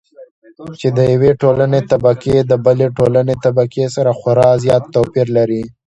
چې 0.79 0.87
د 0.97 0.99
يوې 1.13 1.31
ټولنې 1.41 1.79
طبقې 1.91 2.37
د 2.51 2.53
بلې 2.65 2.87
ټولنې 2.97 3.35
طبقې 3.45 3.85
سره 3.95 4.11
خورا 4.19 4.49
زيات 4.63 4.83
توپېر 4.93 5.27
لري. 5.37 5.63